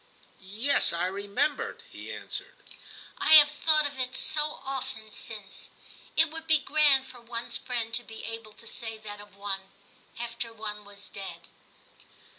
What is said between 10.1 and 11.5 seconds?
after one was dead.